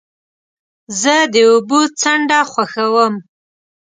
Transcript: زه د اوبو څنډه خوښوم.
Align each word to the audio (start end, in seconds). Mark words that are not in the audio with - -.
زه 1.01 1.15
د 1.33 1.35
اوبو 1.51 1.79
څنډه 1.99 2.39
خوښوم. 2.51 3.13